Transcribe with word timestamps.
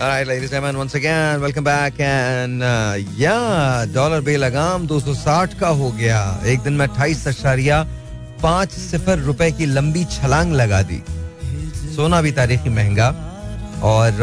Alright, 0.00 0.26
ladies 0.26 0.44
and 0.44 0.52
gentlemen, 0.52 0.78
once 0.78 0.94
again, 0.94 1.42
welcome 1.42 1.62
back 1.62 1.92
and 2.00 2.62
uh, 2.62 2.96
yeah, 3.16 3.84
dollar 3.94 4.20
बेलगाम 4.24 4.86
260 4.88 5.54
का 5.60 5.68
हो 5.68 5.90
गया। 5.92 6.20
एक 6.48 6.60
दिन 6.60 6.72
में 6.72 6.86
अट्ठाईस 6.86 7.26
अशारिया 7.28 7.82
पाँच 8.42 8.72
सिफर 8.72 9.18
रुपए 9.18 9.50
की 9.58 9.66
लंबी 9.66 10.04
छलांग 10.04 10.52
लगा 10.52 10.80
दी। 10.82 11.02
सोना 11.96 12.22
भी 12.22 12.32
तारीखी 12.32 12.70
महँगा। 12.70 13.08
और 13.84 14.22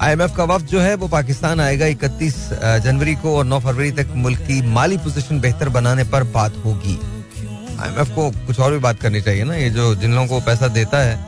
आईएमएफ 0.00 0.36
का 0.36 0.44
वफ्द 0.44 0.66
जो 0.66 0.80
है 0.80 0.94
वो 0.94 1.08
पाकिस्तान 1.08 1.60
आएगा 1.60 1.86
31 1.86 2.36
जनवरी 2.84 3.14
को 3.14 3.36
और 3.38 3.44
9 3.46 3.60
फरवरी 3.60 3.92
तक 3.92 4.12
मुल्क 4.16 4.40
की 4.48 4.62
माली 4.72 4.98
पोजीशन 4.98 5.40
बेहतर 5.40 5.68
बनाने 5.78 6.04
पर 6.04 6.22
बात 6.38 6.64
होगी। 6.64 6.98
आईएमएफ 7.80 8.14
को 8.14 8.30
कुछ 8.46 8.60
और 8.60 8.72
भी 8.72 8.78
बात 8.78 9.00
करनी 9.00 9.20
चाहिए 9.20 9.44
ना? 9.44 9.54
ये 9.54 9.70
जो 9.70 9.94
जिन 9.94 10.14
लोगों 10.14 10.28
को 10.28 10.46
पैसा 10.46 10.68
देता 10.78 11.02
है 11.02 11.18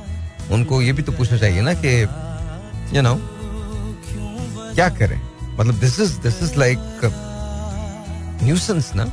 उनको 0.53 0.83
ये 0.83 0.93
भी 0.93 1.03
तो 1.03 1.13
पूछना 1.13 1.39
चाहिए 1.39 1.61
ना 1.63 1.75
कि 1.75 2.05
यू 2.95 3.03
नो 3.03 3.15
क्या 4.75 4.89
करें? 4.99 5.21
मतलब 5.59 5.75
this 5.81 5.99
is 6.01 6.13
this 6.23 6.43
is 6.43 6.55
like 6.59 6.79
nuisance 8.43 8.91
ना? 8.95 9.05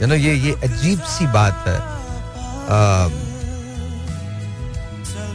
यू 0.00 0.06
नो 0.06 0.14
ये 0.14 0.34
ये 0.34 0.52
अजीब 0.64 1.00
सी 1.08 1.26
बात 1.32 1.64
है। 1.68 1.78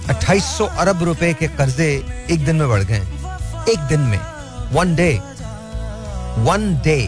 अट्ठाईस 0.10 0.46
सौ 0.58 0.66
अरब 0.82 1.04
रुपए 1.04 1.34
के 1.34 1.48
कर्जे 1.58 1.90
एक 2.32 2.46
दिन 2.46 2.56
में 2.56 2.70
बढ़ 2.70 2.84
गए 2.84 3.02
एक 3.72 3.80
दिन 3.90 4.00
में। 4.02 4.20
One 4.74 4.96
day 4.96 5.12
one 6.46 6.74
day 6.84 7.00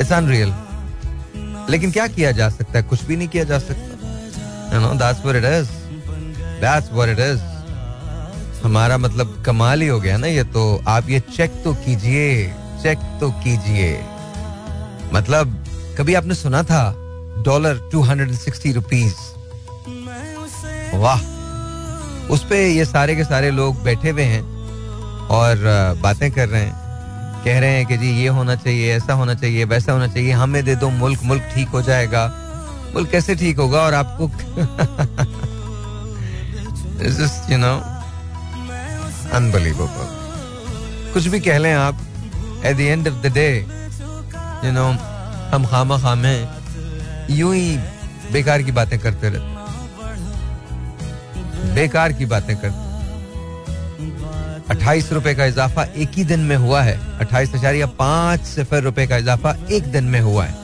it's 0.00 0.12
unreal 0.12 0.54
लेकिन 1.70 1.92
क्या 1.92 2.06
किया 2.06 2.30
जा 2.32 2.48
सकता 2.48 2.78
है? 2.78 2.82
कुछ 2.84 3.04
भी 3.04 3.16
नहीं 3.16 3.28
किया 3.28 3.44
जा 3.44 3.58
सकता। 3.58 4.74
You 4.74 4.80
know 4.80 4.94
that's 4.94 5.24
what 5.24 5.36
it 5.36 5.44
is 5.44 5.68
that's 6.62 6.92
what 6.92 7.08
it 7.08 7.20
is 7.20 7.40
हमारा 8.64 8.96
मतलब 8.98 9.42
कमाल 9.46 9.80
ही 9.82 9.88
हो 9.88 9.98
गया 10.00 10.16
ना 10.16 10.26
ये 10.26 10.44
तो। 10.46 10.62
आप 10.88 11.08
ये 11.10 11.20
चेक 11.36 11.50
तो 11.64 11.72
कीजिए 11.76 12.46
चेक 12.82 12.98
तो 13.20 13.30
कीजिए। 13.44 13.92
मतलब 15.14 15.64
कभी 15.98 16.14
आपने 16.14 16.34
सुना 16.34 16.62
था? 16.62 16.82
Dollar 17.46 17.80
two 17.92 18.02
hundred 18.02 18.28
and 18.28 18.38
sixty 18.38 18.72
rupees 18.72 19.14
वाह। 20.96 21.20
उस 22.32 22.44
पे 22.50 22.66
ये 22.68 22.84
सारे 22.84 23.16
के 23.16 23.24
सारे 23.24 23.50
लोग 23.50 23.82
बैठे 23.84 24.10
हुए 24.10 24.22
हैं 24.24 24.42
और 25.30 25.56
बातें 26.02 26.30
कर 26.32 26.48
रहे 26.48 26.62
हैं। 26.62 26.80
कह 27.44 27.58
रहे 27.60 27.70
हैं 27.70 27.86
कि 27.86 27.96
जी, 27.96 28.10
ये 28.12 28.28
होना 28.28 28.54
चाहिए, 28.56 28.92
ऐसा 28.96 29.12
होना 29.12 29.34
चाहिए, 29.34 29.64
वैसा 29.64 29.92
होना 29.92 30.06
चाहिए। 30.06 30.32
हमें 30.32 30.64
दे 30.64 30.74
दो, 30.76 30.90
मुल्क 30.90 31.20
मुल्क 31.24 31.42
ठीक 31.54 31.68
हो 31.68 31.82
जाएगा। 31.82 32.26
मुल्क 32.94 33.10
कैसे 33.10 33.34
ठीक 33.34 33.58
होगा 33.58 33.80
और 33.80 33.94
आपको 33.94 34.28
यू 37.02 37.58
नो 37.58 37.74
अनबिलीवेबल 39.36 40.06
कुछ 41.14 41.26
भी 41.26 41.40
कह 41.40 41.58
लें 41.58 41.72
आप 41.74 41.96
at 42.66 42.76
the 42.76 42.80
end 42.80 43.08
of 43.08 43.14
the 43.22 43.32
day 43.34 43.48
you 44.64 44.72
know 44.72 44.86
हम 45.52 45.66
खामा 45.66 45.98
खामे 45.98 46.36
यूँ 47.30 47.54
ही 47.54 47.76
बेकार 48.32 48.62
की 48.62 48.72
बातें 48.72 48.98
करते 48.98 49.28
रहते 49.28 49.50
बेकार 51.74 52.12
की 52.12 52.26
बातें 52.26 52.56
करते 52.56 52.90
अट्ठाईस 54.70 55.12
रुपए 55.12 55.34
का 55.34 55.44
इजाफा 55.44 55.82
एक 55.84 56.10
ही 56.16 56.24
दिन 56.24 56.40
में 56.40 56.56
हुआ 56.56 56.82
है। 56.82 57.18
अट्ठाईस 57.18 57.54
अशारिया 57.54 57.86
पाँच 57.86 58.40
सिफर 58.40 58.82
रुपए 58.82 59.06
का 59.06 59.16
इजाफा 59.16 59.54
एक 59.70 59.90
दिन 59.92 60.04
में 60.04 60.20
हुआ 60.20 60.44
है। 60.44 60.54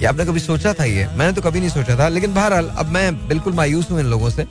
ये 0.00 0.06
आपने 0.06 0.24
कभी 0.24 0.40
सोचा 0.40 0.72
था 0.72 0.84
ये? 0.84 1.06
मैंने 1.06 1.32
तो 1.32 1.42
कभी 1.42 1.60
नहीं 1.60 1.70
सोचा 1.70 1.98
था, 1.98 2.08
लेकिन 2.08 2.34
बहरहाल, 2.34 2.68
अब 2.78 2.86
मैं 2.86 3.28
बिल्कुल 3.28 3.52
मायूस 3.52 3.90
हूँ 3.90 4.00
इन 4.00 4.06
लोगों 4.06 4.30
से। 4.30 4.46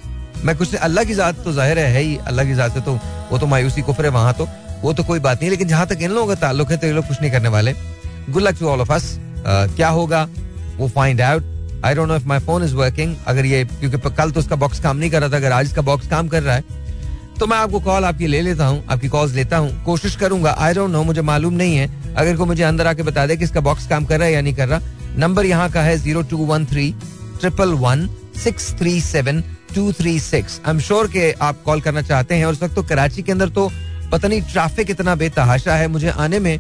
मैं 0.45 0.55
कुछ 0.57 0.75
अल्लाह 0.75 1.03
की 1.03 1.13
जात 1.16 1.43
तो 1.43 1.52
ज़ाहिर 1.53 1.80
है, 1.80 1.91
है 1.93 2.16
अल्लाह 2.17 2.45
की 2.45 2.55
जात 2.55 2.73
से 2.73 2.81
तो 2.81 2.99
वो 3.31 3.38
तो 3.38 3.47
मायूसी 3.47 3.81
कुफर 3.81 4.05
है 4.05 4.11
वहाँ 4.11 4.33
तो 4.33 4.47
वो 4.81 4.93
तो 4.93 5.03
कोई 5.03 5.19
बात 5.19 5.41
नहीं 5.41 5.49
लेकिन 5.52 5.67
जहाँ 5.67 5.85
तक 5.88 6.02
इन 6.02 6.11
लोगों 6.11 6.27
का 6.27 6.35
ताल्लुक 6.41 6.71
है 6.71 6.77
तो 6.77 6.88
ये 6.88 6.93
लोग 6.93 7.07
कुछ 7.07 7.21
नहीं 7.21 7.31
करने 7.31 7.49
वाले। 7.49 7.73
Good 8.30 8.42
luck 8.43 8.59
to 8.59 8.67
all 8.70 8.81
of 8.81 8.92
us 8.93 9.15
क्या 9.47 9.89
होगा? 9.89 10.27
वो 10.77 10.87
find 10.95 11.21
out 11.21 11.55
I 11.86 11.95
don't 11.95 12.08
know 12.08 12.15
if 12.15 12.27
my 12.27 12.39
phone 12.39 12.64
is 12.64 12.76
working 12.76 13.15
अगर 13.27 13.45
ये 13.45 13.64
क्योंकि 13.65 13.97
कल 14.09 14.31
तो 14.31 14.39
उसका 14.39 14.55
बॉक्स 14.55 14.80
काम 14.80 14.97
नहीं 14.97 15.09
कर 15.11 15.21
रहा 15.21 15.30
था 15.30 15.37
अगर 15.37 15.52
आज 15.52 15.65
इसका 15.65 15.81
बॉक्स 15.83 16.08
काम 16.09 16.27
कर 16.27 16.43
रहा 16.43 16.55
है 16.55 16.64
तो 17.39 17.47
मैं 17.47 17.58
आपको 17.58 17.80
कॉल 17.80 18.05
आपकी 18.05 18.27
ले 18.27 18.42
लेता 18.42 18.65
हूँ 18.65 18.83
आपकी 18.89 19.08
कॉल्स 19.08 19.33
लेता 19.33 19.58
हूँ। 19.58 19.83
कोशिश 19.86 20.15
करूँगा। 20.15 20.52
आई 20.59 20.73
डोंट 20.73 20.92
नो 20.92 21.03
मुझे 21.03 21.21
मालूम 21.21 21.53
नहीं 21.53 21.76
है। 21.77 22.15
अगर 22.15 22.36
को 22.37 22.45
मुझे 22.45 22.64
अंदर 22.64 22.87
आके 22.87 23.03
बता 23.03 23.26
दे 23.27 23.36
कि 23.37 23.43
इसका 23.43 23.59
बॉक्स 23.61 23.87
काम 23.87 24.05
कर 24.05 24.17
रहा 24.20 24.27
है 24.27 24.33
या 24.33 24.42
नहीं 24.42 24.53
कर 24.55 24.67
रहा 24.67 24.80
नंबर 25.17 25.45
यहाँ 25.45 25.70
का 25.71 25.81
है 25.81 25.97
zero 25.97 26.21
two 26.23 26.37
one 26.45 26.65
three 26.65 26.93
triple 27.39 27.73
one 27.81 28.08
six 28.37 28.73
three 28.80 28.99
seven 29.02 29.42
two 29.75 29.92
three 29.93 30.20
six 30.20 30.59
I 30.65 30.71
am 30.71 30.80
sure 30.80 31.08
के 31.08 31.31
आप 31.42 31.61
कॉल 31.64 31.81
करना 31.81 32.02
चाहते 32.03 32.36
हैं 32.36 32.45
और 32.45 32.53
उस 32.53 32.64
वक्त 32.64 32.75
तो 32.75 32.83
कराची 32.86 33.21
के 33.21 33.31
अंदर 33.31 33.49
तो 33.49 33.70
पता 34.11 34.27
नहीं 34.27 34.42
ट्रैफ़िक 34.43 34.89
इतना 34.92 35.15
बेतहाशा 35.15 35.75
है। 35.75 35.87
मुझे 35.87 36.09
आने 36.09 36.39
में 36.39 36.59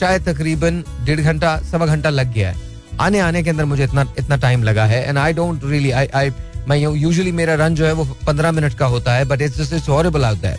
शायद 0.00 0.28
तकरीबन 0.28 0.82
डेढ़ 1.04 1.20
घंटा, 1.20 1.56
सवा 1.70 1.86
घंटा 1.86 2.10
लग 2.10 2.32
गया 2.32 2.50
है। 2.50 2.70
आने 3.00 3.18
आने 3.20 3.42
के 3.42 3.50
अंदर 3.50 3.64
मुझे 3.64 3.84
इतना 3.84 4.06
इतना 4.18 4.36
टाइम 4.38 4.62
लगा 4.62 4.84
है। 4.86 5.02
And 5.08 5.18
I 5.18 5.32
don't 5.32 5.64
really 5.64 5.90
I 5.90 6.06
I 6.14 6.30
मैं 6.68 6.76
यूजुअली 6.78 7.32
मेरा 7.32 7.54
रन 7.56 7.74
जो 7.74 7.86
है 7.86 7.92
वो 7.92 8.04
पंद्रह 8.26 8.52
मिनट 8.52 8.74
का 8.74 8.86
होता 8.86 9.14
है 9.14 9.24
but 9.24 9.42
it's 9.42 9.58
just 9.58 9.72
it's 9.72 9.88
horrible 9.88 10.24
आता 10.24 10.48
है 10.48 10.58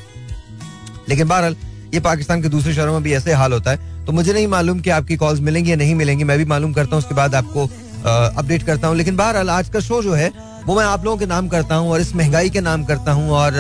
लेकिन 1.10 1.28
बहरहाल, 1.28 1.56
ये 1.94 2.00
पाकिस्तान 2.00 2.42
के 2.42 2.50
दूसरे 2.50 2.74
शहरों 2.74 2.94
में 2.94 3.04
भी 3.04 3.14
ऐसे 3.14 3.34
हाल 3.34 3.54
होता 3.54 3.72
है। 3.72 4.06
तो 4.06 4.12
मुझे 4.12 4.34
नहीं 4.34 4.48
मालूम 4.48 4.80
कि 4.80 4.90
आपकी 4.90 5.16
कॉल्स 5.18 5.40
मिलेंगी 5.42 5.72
या 5.72 5.76
नहीं 5.76 5.96
मिलेंगी। 5.96 6.24
मैं 6.24 6.38
भी 6.38 6.46
मालूम 6.46 6.74
करता 6.74 6.96
हूँ, 6.96 7.04
उसके 7.04 7.16
बाद 7.16 7.36
आपको 7.36 7.66
अपडेट 8.06 8.64
करता 8.64 8.88
हूँ। 8.88 8.96
लेकिन 8.98 9.16
बहरहाल, 9.16 9.50
आज 9.50 9.70
का 9.70 9.80
शो 9.80 10.02
जो 10.04 10.14
है 10.14 10.32
वो 10.66 10.76
मैं 10.76 10.84
आप 10.86 11.06
लोगों 11.06 11.18
के 11.18 11.26
नाम 11.26 11.48
करता 11.48 11.76
हूँ 11.76 11.90
और 11.92 12.02
इस 12.02 12.16
महँगाई 12.16 12.50
के 12.50 12.62
नाम 12.62 12.84
करता 12.86 13.12
हूँ 13.12 13.30
और 13.32 13.56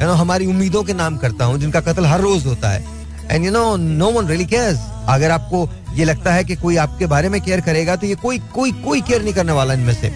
यू 0.00 0.06
नो 0.06 0.12
हमारी 0.14 0.46
उम्मीदों 0.46 0.82
के 0.84 0.92
नाम 0.94 1.16
करता 1.18 1.44
हूँ 1.44 1.58
जिनका 1.58 1.80
कत्ल 1.80 2.04
हर 2.06 2.20
रोज 2.20 2.46
होता 2.46 2.68
है। 2.70 2.84
And 3.30 3.44
you 3.44 3.50
know 3.52 3.64
no 3.76 4.10
one 4.12 4.26
really 4.28 4.44
cares 4.46 4.78
अगर 5.08 5.30
आपको 5.30 5.68
ये 5.94 6.04
लगता 6.04 6.32
है 6.34 6.44
कि 6.44 6.56
कोई 6.56 6.76
आपके 6.76 7.06
बारे 7.06 7.28
में 7.28 7.40
केयर 7.40 7.60
करेगा 7.60 7.96
तो 7.96 8.06
ये 8.06 8.14
कोई 8.22 8.38
कोई 8.54 8.72
कोई 8.84 9.00
केयर 9.00 9.22
नहीं 9.22 9.34
करने 9.34 9.52
वाला 9.52 9.74
इनमें 9.74 9.94
से। 9.94 10.12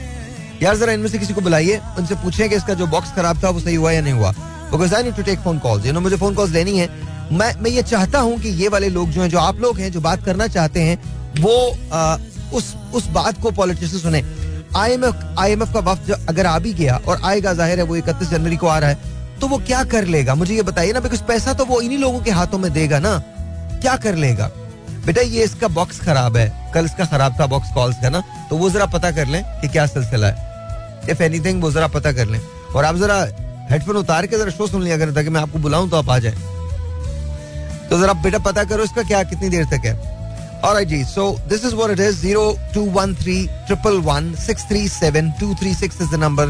यार 0.62 0.76
जरा 0.76 0.92
इनमें 0.92 1.08
से 1.08 1.18
किसी 1.18 1.34
को 1.34 1.40
बुलाइए 1.40 1.80
उनसे 1.98 2.14
पूछें 2.22 2.48
कि 2.48 2.54
इसका 2.56 2.74
जो 2.74 2.86
बॉक्स 2.86 3.12
खराब 3.16 3.42
था 3.44 3.50
वो 3.50 3.60
सही 3.60 3.74
हुआ 3.74 3.92
या 3.92 4.00
नहीं 4.00 4.14
हुआ। 4.14 4.30
Because 4.70 4.94
I 4.94 5.02
need 5.02 5.16
to 5.16 5.22
take 5.22 5.38
phone 5.40 5.58
calls 5.58 5.86
you 5.86 5.92
know 5.92 6.00
मुझे 6.00 6.16
फ़ोन 6.16 6.34
कॉल्स 6.34 6.52
लेनी 6.52 6.78
है। 6.78 6.88
मैं 7.32 7.52
मैं 7.62 7.70
ये 7.70 7.82
चाहता 7.84 8.18
हूँ 8.20 8.38
कि 8.40 8.48
ये 8.62 8.68
वाले 8.68 8.88
लोग 8.90 9.10
जो 9.10 9.20
हैं 9.22 9.28
जो 9.30 9.38
आप 9.38 9.60
लोग 9.60 9.78
हैं 9.78 9.92
जो 9.92 10.00
बात 10.00 10.24
करना 10.24 10.46
चाहते 10.48 10.80
हैं 10.82 10.98
वो 11.40 11.76
आ, 11.92 12.16
उस 12.54 12.74
उस 12.94 13.06
बात 13.12 13.40
को 13.42 13.50
पॉलिटिशियन 13.52 14.02
सुने। 14.02 14.22
आईएमएफ 14.76 15.34
आईएमएफ 15.38 15.72
का 15.72 15.80
वक्त 15.82 16.10
अगर 16.28 16.46
आ 16.46 16.58
भी 16.58 16.72
गया 16.74 17.00
और 17.08 17.20
आएगा, 17.24 17.52
ज़ाहिर 17.54 17.78
है 17.78 17.84
वो 17.84 17.96
इकतीस 17.96 18.30
जनवरी 18.30 18.56
को 18.56 18.66
आ 18.66 18.78
रहा 18.78 18.90
है 18.90 19.16
तो 19.40 19.48
वो 19.48 19.58
क्या 19.58 19.82
कर 19.86 20.04
लेगा? 20.06 20.34
मुझे 20.34 20.54
ये 20.54 20.62
बताइए 20.62 20.92
ना 20.92 21.00
बिकॉज़ 21.00 21.22
पैसा 21.24 21.52
तो 21.54 21.64
वो 21.64 21.80
इन्हीं 21.80 21.98
लोगों 21.98 22.20
के 22.20 22.30
हाथों 22.30 22.58
में 22.58 22.72
देगा 22.72 22.98
ना। 22.98 23.18
क्या 23.80 23.96
कर 23.96 24.14
लेगा? 24.16 24.50
बेटा, 25.06 25.20
ये 25.22 25.44
इसका 25.44 25.68
बॉक्स 25.70 26.00
खराब 26.00 26.36
है। 26.36 26.72
कल 26.74 26.84
इसका 26.84 27.04
खराब 27.06 27.38
था 27.40 27.46
बॉक्स 27.46 27.72
कॉल्स 27.74 27.96
का 28.02 28.08
ना 28.08 28.22
तो 28.50 28.56
वो 28.56 28.70
जरा 28.70 28.86
पता 28.88 29.10
कर 29.10 29.26
लें 29.26 29.42
कि 29.60 29.68
क्या 29.68 29.86
सिलसिला 29.86 30.26
है। 30.26 31.10
इफ़ 31.10 31.22
एनीथिंग 31.22 31.62
वो 31.62 31.70
जरा 31.72 31.86
पता 31.88 32.12
कर 32.12 32.26
लें। 32.26 32.40
और 32.74 32.84
आप 32.84 32.96
जरा 32.96 33.16
हेडफोन 33.70 33.96
उतार 33.96 34.26
के 34.26 34.38
जरा 34.38 34.50
शो 34.50 34.66
सुन 34.66 34.82
लिया 34.82 34.98
करें, 34.98 35.14
ताकि 35.14 35.30
मैं 35.30 35.40
आपको 35.40 35.58
बुलाऊं 35.58 35.88
तो 35.88 35.96
आप 35.96 36.10
आ 36.10 36.18
जाए। 36.18 36.34
तो 37.90 37.98
जरा 38.00 38.12
बेटा 38.22 38.38
पता 38.40 38.64
करो 38.64 38.84
इसका 38.84 39.02
क्या, 39.02 39.22
कितनी 39.24 39.48
देर 39.48 39.64
तक 39.66 39.86
है? 39.86 39.94
Alright 40.63 40.87
ji, 40.87 41.03
so 41.03 41.23
this 41.47 41.63
is 41.65 41.75
what 41.75 41.91
it 41.91 41.99
is. 41.99 42.15
Zero 42.15 42.55
two 42.73 42.83
one 42.97 43.15
three 43.15 43.49
triple 43.67 43.99
one 44.01 44.35
six 44.35 44.63
three 44.65 44.87
seven 44.87 45.33
two 45.39 45.53
three 45.55 45.73
six 45.73 45.99
is 45.99 46.09
the 46.09 46.17
number, 46.17 46.45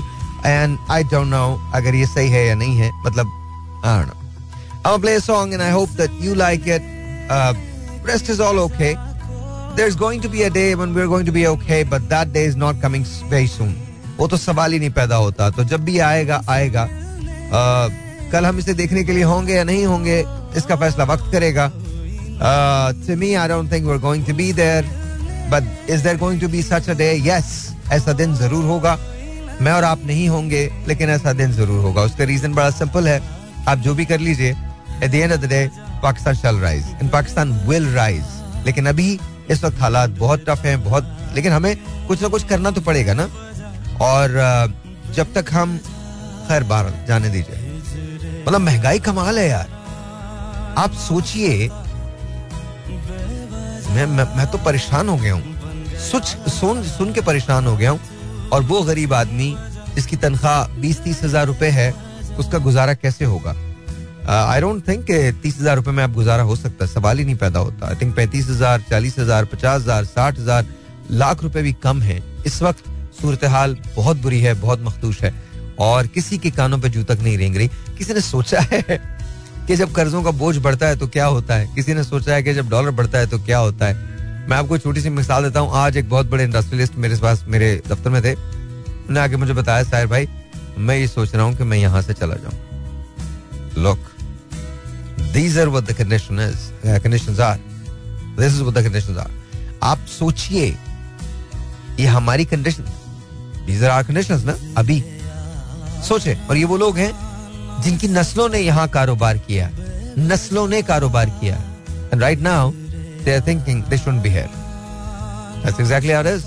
and 0.45 0.77
I 0.89 1.03
don't 1.13 1.29
know 1.29 1.59
अगर 1.75 1.95
ये 1.95 2.05
सही 2.05 2.29
है 2.29 2.45
या 2.47 2.55
नहीं 2.55 2.77
है 2.77 2.91
मतलब 3.05 3.31
I 3.83 3.95
don't 3.97 4.07
know. 4.07 4.19
I'm 4.85 4.91
gonna 4.91 4.99
play 4.99 5.15
a 5.15 5.21
song 5.21 5.53
and 5.53 5.63
I 5.63 5.69
hope 5.69 5.89
that 6.01 6.11
you 6.25 6.35
like 6.35 6.67
it. 6.67 6.81
Uh, 7.29 7.53
rest 8.03 8.29
is 8.29 8.39
all 8.39 8.59
okay. 8.59 8.95
There's 9.75 9.95
going 9.95 10.21
to 10.21 10.29
be 10.29 10.43
a 10.43 10.49
day 10.51 10.75
when 10.75 10.93
we're 10.93 11.07
going 11.07 11.25
to 11.25 11.31
be 11.31 11.47
okay, 11.47 11.83
but 11.83 12.07
that 12.09 12.33
day 12.33 12.43
is 12.45 12.55
not 12.55 12.79
coming 12.81 13.05
very 13.29 13.47
soon. 13.47 13.73
वो 14.17 14.27
तो 14.27 14.37
सवाल 14.37 14.73
ही 14.73 14.79
नहीं 14.79 14.89
पैदा 14.93 15.15
होता 15.15 15.49
तो 15.49 15.63
जब 15.73 15.83
भी 15.85 15.97
आएगा 15.99 16.41
आएगा 16.49 16.85
uh, 16.87 17.87
कल 18.31 18.45
हम 18.45 18.59
इसे 18.59 18.73
देखने 18.73 19.03
के 19.03 19.11
लिए 19.11 19.23
होंगे 19.23 19.53
या 19.55 19.63
नहीं 19.63 19.85
होंगे 19.85 20.19
इसका 20.57 20.75
फैसला 20.83 21.03
वक्त 21.13 21.31
करेगा 21.31 21.71
Uh, 22.40 22.92
to 23.06 23.16
me, 23.16 23.36
I 23.36 23.48
don't 23.48 23.66
think 23.66 23.84
we're 23.84 23.98
going 23.98 24.24
to 24.24 24.32
be 24.32 24.52
there. 24.52 24.84
But 25.50 25.64
is 25.88 26.02
there 26.02 26.16
going 26.16 26.38
to 26.40 26.48
be 26.48 26.62
such 26.62 26.88
a 26.88 26.94
day? 26.94 27.16
Yes. 27.16 27.74
ऐसा 27.92 28.12
दिन 28.12 28.34
ज़रूर 28.36 28.64
होगा 28.64 28.96
मैं 29.60 29.72
और 29.72 29.84
आप 29.84 30.00
नहीं 30.06 30.28
होंगे 30.28 30.60
लेकिन 30.88 31.10
ऐसा 31.10 31.32
दिन 31.32 31.52
ज़रूर 31.52 31.80
होगा 31.82 32.02
उसका 32.02 32.24
रीजन 32.24 32.54
बड़ा 32.54 32.70
सिंपल 32.70 33.08
है 33.08 33.20
आप 33.68 33.78
जो 33.86 33.94
भी 33.94 34.04
कर 34.06 34.20
लीजिए 34.20 34.50
at 35.04 35.10
the 35.10 35.14
end 35.14 35.32
of 35.32 35.40
the 35.40 35.48
day 35.48 35.68
Pakistan 36.02 36.34
shall 36.34 36.56
rise 36.60 36.84
in 37.02 37.08
Pakistan 37.08 37.52
will 37.68 37.86
rise 37.94 38.24
लेकिन 38.66 38.86
अभी 38.86 39.08
इस 39.50 39.64
वक्त 39.64 39.80
हालात 39.80 40.10
बहुत 40.18 40.44
टफ 40.48 40.64
हैं 40.64 40.82
बहुत 40.84 41.32
लेकिन 41.34 41.52
हमें 41.52 41.74
कुछ 42.08 42.22
ना 42.22 42.28
कुछ 42.28 42.44
करना 42.48 42.70
तो 42.70 42.80
पड़ेगा 42.80 43.14
ना 43.14 43.28
और 44.02 44.36
जब 45.16 45.32
तक 45.34 45.52
हम 45.52 45.76
खैर 46.48 46.64
बार 46.64 46.92
जाने 47.08 47.28
दीजिए 47.28 48.44
मतलब 48.46 48.60
महँगाई 48.60 48.98
कमाल 49.08 49.38
है 49.38 49.48
यार 49.48 49.76
आप 50.78 50.92
सोचिए 51.08 51.68
मैं, 53.90 54.06
मैं 54.06 54.24
मैं 54.36 54.46
तो 54.50 54.58
परेशान 54.60 55.08
हो 55.08 55.16
गया 55.16 55.34
हूँ। 55.34 55.96
सुच 56.00 56.26
सुन 56.50 56.82
सुन 56.84 57.12
के 57.12 57.20
परेशान 57.22 57.66
हो 57.66 57.76
गया 57.76 57.90
हूँ। 57.90 58.50
और 58.52 58.62
वो 58.64 58.82
गरीब 58.82 59.14
आदमी 59.14 59.54
जिसकी 59.94 60.16
तनख्वाह 60.16 60.80
बीस 60.80 61.00
तीस 61.02 61.22
हज़ार 61.24 61.46
रुपए 61.46 61.68
है 61.70 61.90
उसका 62.38 62.58
गुजारा 62.58 62.94
कैसे 62.96 63.24
होगा? 63.24 63.54
आई 64.28 64.60
डोंट 64.60 64.86
थिंक 64.88 65.06
तीस 65.42 65.58
हज़ार 65.60 65.76
रुपए 65.76 65.90
में 65.90 66.02
आप 66.04 66.12
गुजारा 66.12 66.42
हो 66.42 66.56
सकता 66.56 66.84
है। 66.84 66.90
सवाल 66.90 67.18
ही 67.18 67.24
नहीं 67.24 67.36
पैदा 67.36 67.60
होता। 67.60 67.86
आई 67.88 67.94
थिंक 67.94 68.14
पैंतीस 68.16 68.48
हज़ार 68.48 68.82
चालीस 68.90 69.18
हज़ार 69.18 69.44
पचास 69.46 69.82
हज़ार 69.82 70.04
साठ 70.06 70.38
हज़ार 70.38 70.66
लाख 71.12 71.42
रुपए 71.42 71.62
भी 71.62 71.72
कम 71.82 72.02
है। 72.02 72.22
इस 72.46 72.62
वक्त 72.62 72.84
सूरत 73.20 73.44
हाल 73.46 73.76
बहुत 73.96 74.16
बुरी 74.16 74.40
है 74.40 74.54
बहुत 74.56 74.82
मखदूश 74.82 75.22
है। 75.22 75.34
और 75.80 76.06
किसी 76.08 76.38
के 76.38 76.50
कानों 76.50 76.78
पे 76.78 76.88
जू 76.88 77.02
तक 77.04 77.18
नहीं 77.22 77.36
रेंग 77.38 77.56
रही। 77.56 77.68
किसी 77.98 78.14
ने 78.14 78.20
सोचा 78.20 78.60
है 78.72 78.98
कि 79.68 79.76
जब 79.76 79.92
कर्जों 79.92 80.22
का 80.22 80.30
बोझ 80.32 80.56
बढ़ता 80.58 80.86
है 80.86 80.96
तो 80.96 81.06
क्या 81.06 81.24
होता 81.26 81.54
है? 81.54 81.66
किसी 81.74 81.94
ने 81.94 82.04
सोचा 82.04 82.34
है 82.34 82.42
कि 82.42 82.52
जब 82.54 82.68
डॉलर 82.68 82.90
बढ़ता 82.90 83.18
है 83.18 83.26
तो 83.26 83.38
क्या 83.38 83.58
होता 83.58 83.86
है? 83.86 84.46
मैं 84.48 84.56
आपको 84.56 84.78
छोटी 84.78 85.00
सी 85.00 85.10
मिसाल 85.10 85.42
देता 85.42 85.60
हूँ। 85.60 85.70
आज 85.76 85.96
एक 85.96 86.08
बहुत 86.08 86.26
बड़े 86.26 86.44
इंडस्ट्रियलिस्ट 86.44 86.94
मेरे 86.96 87.16
पास, 87.16 87.44
मेरे 87.48 87.82
दफ्तर 87.88 88.10
में 88.10 88.22
थे। 88.22 88.32
उन्होंने 88.32 89.20
आके 89.20 89.36
मुझे 89.36 89.52
बताया, 89.52 89.82
साहिर 89.82 90.06
भाई, 90.06 90.28
मैं 90.78 90.96
ये 90.96 91.06
सोच 91.08 91.34
रहा 91.34 91.44
हूँ 91.44 91.56
कि 91.56 91.64
मैं 91.64 91.78
यहाँ 91.78 92.02
से 92.02 92.14
चला 92.14 92.34
जाऊँ। 92.36 92.54
Look 93.78 93.98
these 95.32 95.58
are 95.58 95.68
what 95.68 95.84
the 95.84 95.92
condition 95.94 96.40
are 96.40 97.58
this 98.38 98.52
is 98.52 98.62
what 98.62 98.74
the 98.74 98.84
conditions 98.84 99.18
are 99.18 99.30
आप 99.82 100.06
सोचिए, 100.08 100.66
ये 102.00 102.06
हमारी 102.08 102.44
condition 102.46 102.84
these 103.66 103.84
are 103.84 103.90
are 103.90 104.02
conditions 104.02 104.44
ना, 104.44 104.56
अभी। 104.76 105.02
सोचे 106.08 106.38
और 106.50 106.56
ये 106.56 106.64
वो 106.64 106.76
लोग 106.76 106.98
हैं 106.98 107.12
जिनकी 107.82 108.08
नस्लों 108.08 108.48
ने 108.48 108.58
यहाँ 108.58 108.88
कारोबार 108.88 109.38
किया, 109.38 109.70
नस्लों 110.18 110.66
ने 110.68 110.82
कारोबार 110.82 111.30
किया। 111.40 111.56
And 112.12 112.20
right 112.22 112.40
now 112.40 112.70
they 113.24 113.34
are 113.34 113.46
thinking 113.46 113.82
they 113.84 113.98
should 113.98 114.20
be 114.22 114.28
here 114.28 114.48
that's 115.64 115.80
exactly 115.80 116.12
it 116.12 116.26
is 116.26 116.44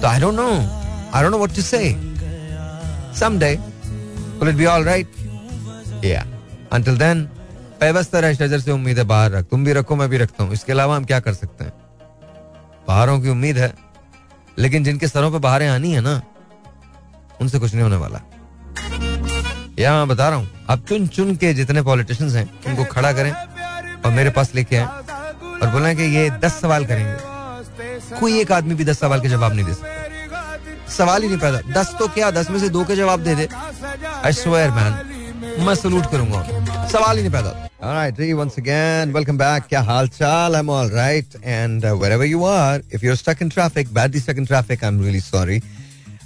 तो 0.00 0.08
I 0.08 0.20
don't 0.20 0.34
know 0.34 0.48
I 1.14 1.22
don't 1.22 1.30
know 1.30 1.38
what 1.38 1.54
to 1.56 1.62
say 1.62 1.82
someday, 3.14 3.56
will 4.40 4.50
it 4.50 4.56
be 4.58 4.66
all 4.66 4.84
right? 4.84 5.08
Yeah. 6.02 6.24
Until 6.72 6.96
then 6.96 7.18
पैबस्ता 7.80 8.20
रह 8.20 8.34
शजर 8.34 8.60
से 8.60 8.70
उम्मीद 8.70 8.98
है 8.98 9.04
बाहर 9.04 9.30
रख। 9.30 9.44
तुम 9.44 9.64
भी 9.64 9.72
रखो, 9.72 9.96
मैं 9.96 10.08
भी 10.08 10.18
रखता 10.18 10.44
हूँ। 10.44 10.52
इसके 10.52 10.72
अलावा 10.72 10.96
हम 10.96 11.04
क्या 11.04 11.20
कर 11.20 11.34
सकते 11.34 11.64
हैं? 11.64 11.72
बाहरों 12.88 13.20
की 13.20 13.28
उम्मीद 13.28 13.58
है। 13.58 13.72
लेकिन 14.58 14.84
जिनके 14.84 15.08
सरों 15.08 15.30
पे 15.32 15.38
बाहरें 15.38 15.68
आनी 15.68 15.92
है 15.92 16.00
ना, 16.00 16.22
उनसे 17.40 17.58
कुछ 17.58 17.72
नहीं 17.74 17.82
होने 17.82 17.96
वाला। 17.96 18.20
या 19.82 19.94
मैं 19.98 20.08
बता 20.08 20.28
रहा 20.28 20.38
हूँ 20.38 20.64
आप 20.70 20.84
चुन 20.88 21.06
चुन 21.16 21.34
के 21.36 21.52
जितने 21.54 21.82
पॉलिटिशियंस 21.82 22.34
हैं 22.34 22.48
उनको 22.68 22.84
खड़ा 22.92 23.12
करें 23.12 23.32
और 23.32 24.10
मेरे 24.18 24.30
पास 24.36 24.54
लेके 24.54 24.76
आए 24.76 24.84
और 25.62 25.70
बोले 25.72 25.94
कि 25.94 26.02
ये 26.16 26.28
दस 26.44 26.60
सवाल 26.60 26.84
करेंगे 26.92 28.18
कोई 28.20 28.40
एक 28.40 28.52
आदमी 28.52 28.74
भी 28.74 28.84
दस 28.84 29.00
सवाल 29.00 29.20
के 29.20 29.28
जवाब 29.28 29.54
नहीं 29.54 29.64
दे 29.64 29.74
सकता 29.74 30.90
सवाल 30.96 31.22
ही 31.22 31.28
नहीं 31.28 31.38
पैदा 31.38 31.60
दस 31.80 31.94
तो 31.98 32.08
क्या 32.14 32.30
दस 32.38 32.50
में 32.50 32.58
से 32.60 32.68
दो 32.68 32.84
के 32.84 32.96
जवाब 32.96 33.20
दे 33.24 33.34
दे 33.34 33.48
आई 34.24 34.32
स्वेयर 34.40 34.70
मैन 34.78 35.64
मैं 35.66 35.74
सलूट 35.74 36.10
करूँगा 36.10 36.42
सवाल 36.92 37.16
ही 37.16 37.22
नहीं 37.22 37.32
पैदा 37.32 37.58
Alright, 37.84 38.14
G, 38.16 38.26
once 38.38 38.56
again, 38.58 39.12
welcome 39.14 39.38
back. 39.38 39.64
क्या 39.68 39.80
हाल 39.82 40.08
चाल? 40.08 40.56
I'm 40.56 40.68
all 40.70 40.90
right. 40.90 41.32
And 41.52 41.84
uh, 41.84 41.94
wherever 42.02 42.24
you 42.24 42.44
are, 42.44 42.80
if 42.90 43.02
you're 43.02 43.16
stuck 43.16 43.40
in 43.40 43.50
traffic, 43.54 43.90
badly 43.92 44.20
stuck 44.20 44.36
in 44.42 44.46
traffic, 44.46 44.84
I'm 44.84 45.00
really 45.06 45.22
sorry. 45.24 45.56